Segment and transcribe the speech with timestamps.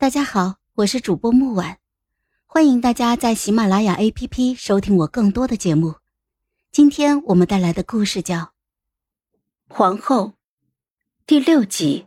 [0.00, 1.76] 大家好，我是主播木婉，
[2.46, 5.96] 欢迎大家在喜马拉雅 APP 收听我更多的节目。
[6.72, 8.36] 今天我们带来的故事叫
[9.68, 10.28] 《皇后》
[11.26, 12.06] 第六集。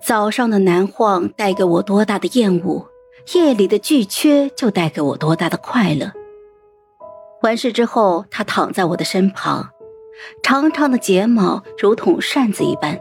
[0.00, 2.88] 早上的南晃带给我多大的厌恶，
[3.34, 6.12] 夜里的巨缺就带给我多大的快乐。
[7.42, 9.70] 完事之后，他躺在我的身旁，
[10.44, 13.00] 长长的睫毛如同扇子一般。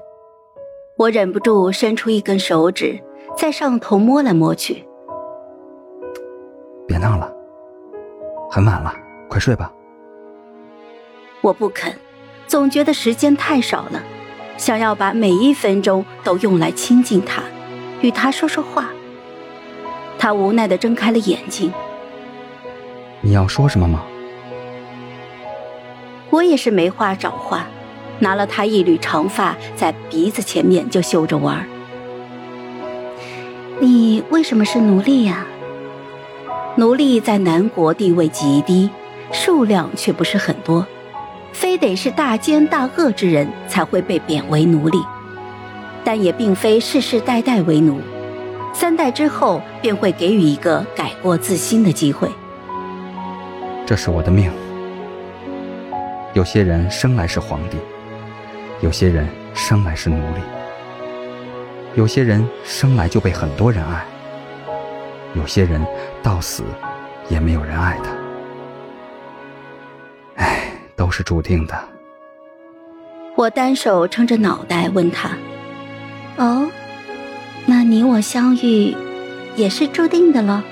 [0.98, 3.00] 我忍不住伸出一根手指，
[3.38, 4.84] 在上头摸来摸去。
[6.88, 7.32] 别闹了，
[8.50, 8.92] 很晚了，
[9.30, 9.72] 快睡吧。
[11.42, 11.94] 我不肯，
[12.48, 14.02] 总觉得时间太少了，
[14.58, 17.44] 想要把每一分钟都用来亲近他，
[18.02, 18.90] 与他说说话。
[20.18, 21.72] 他无奈的睁开了眼睛。
[23.22, 24.04] 你要说什么吗？
[26.32, 27.68] 我也是没话找话。
[28.20, 31.66] 拿了他一缕长发，在鼻子前面就嗅着玩
[33.80, 35.46] 你为什么是奴隶呀？
[36.76, 38.90] 奴隶在南国地位极低，
[39.32, 40.86] 数量却不是很多，
[41.52, 45.00] 非得是大奸大恶之人才会被贬为奴隶，
[46.04, 48.00] 但也并非世世代代为奴，
[48.74, 52.28] 三代之后便会给予一个改过自新的机会。
[53.86, 54.52] 这是我的命。
[56.34, 57.78] 有些人生来是皇帝。
[58.80, 60.42] 有些人生来是奴隶，
[61.96, 64.06] 有些人生来就被很多人爱，
[65.34, 65.84] 有些人
[66.22, 66.64] 到死
[67.28, 68.12] 也没有人爱他。
[70.36, 71.76] 唉，都是注定的。
[73.36, 75.32] 我单手撑着脑袋问他
[76.38, 76.70] ：“哦，
[77.66, 78.96] 那你我相遇
[79.56, 80.64] 也是注定的了？”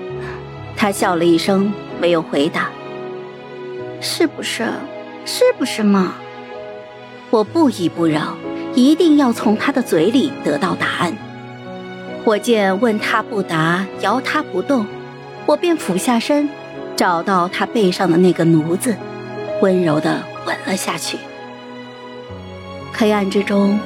[0.74, 2.70] 他笑了一声，没有回答。
[4.00, 4.66] 是不是？
[5.26, 6.14] 是不是嘛？
[7.32, 8.36] 我不依不饶，
[8.74, 11.16] 一定要从他的嘴里得到答案。
[12.24, 14.86] 我见问他不答，摇他不动，
[15.46, 16.46] 我便俯下身，
[16.94, 18.94] 找到他背上的那个奴字，
[19.62, 21.16] 温柔的吻了下去。
[22.92, 23.80] 黑暗之中，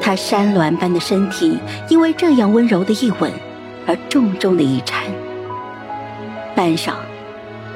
[0.00, 3.28] 他山峦般的身体因为这样温柔的一吻
[3.88, 5.02] 而重重的一颤。
[6.54, 6.92] 半晌，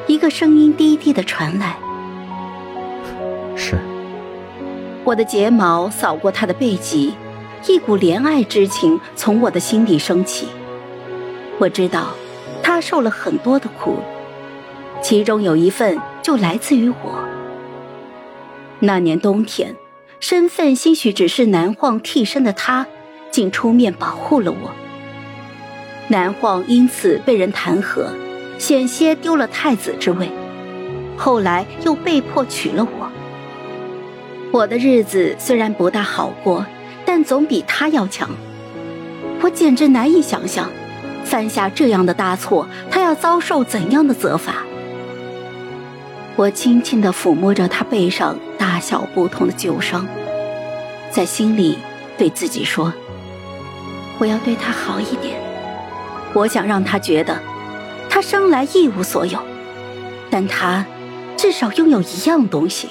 [0.07, 1.77] 一个声音低低的传来
[5.09, 7.15] ：“我的睫毛扫过他的背脊，
[7.67, 10.49] 一股怜爱之情从我的心底升起。
[11.59, 12.09] 我知道，
[12.63, 14.01] 他受了很多的苦，
[15.01, 17.25] 其中有一份就来自于我。
[18.81, 19.75] 那年冬天，
[20.21, 22.87] 身份兴许只是南晃替身的他，
[23.31, 24.71] 竟出面保护了我。
[26.09, 28.09] 南晃因此被人弹劾，
[28.59, 30.31] 险些丢了太子之位，
[31.17, 32.98] 后来又被迫娶了我。
[34.51, 36.65] 我的日子虽然不大好过，
[37.05, 38.31] 但总比他要强。
[39.43, 40.71] 我简直难以想象，
[41.23, 44.65] 犯下这样的大错，他要遭受怎样的责罚。
[46.35, 50.07] 我轻轻地抚摸着他背上大小不同的旧伤，
[51.11, 51.79] 在心里
[52.17, 52.93] 对自己说
[54.19, 55.39] ：“我要对他好一点。
[56.33, 57.39] 我想让他觉得，
[58.09, 59.39] 他生来一无所有，
[60.31, 60.85] 但他
[61.37, 62.89] 至少拥有一样东西。”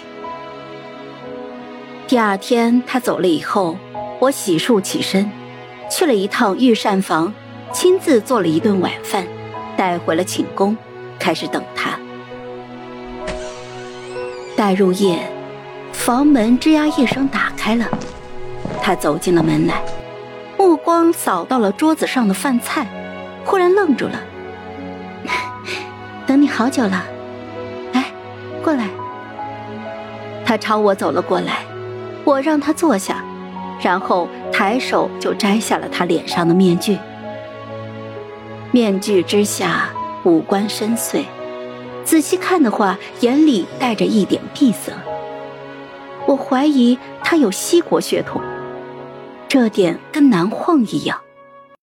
[2.08, 3.78] 第二天他走了以后，
[4.20, 5.30] 我洗漱起身，
[5.92, 7.34] 去了一趟御膳房，
[7.74, 9.28] 亲自做了一顿晚饭，
[9.76, 10.78] 带回了寝宫，
[11.20, 12.00] 开始等他。
[14.56, 15.20] 待入夜，
[15.92, 17.86] 房门吱呀一声打开了，
[18.82, 19.82] 他走进了门来，
[20.58, 22.88] 目光扫到了桌子上的饭菜，
[23.44, 24.18] 忽然愣住了。
[26.26, 27.04] 等你好久了，
[27.92, 28.06] 来，
[28.64, 28.88] 过来。
[30.46, 31.67] 他朝我走了过来。
[32.28, 33.24] 我让他坐下，
[33.80, 36.98] 然后抬手就摘下了他脸上的面具。
[38.74, 39.90] 面具之下
[40.26, 41.24] 五官深邃，
[42.04, 44.92] 仔细看的话，眼里带着一点碧色。
[46.26, 48.42] 我怀疑他有西国血统，
[49.48, 51.18] 这点跟南晃一样。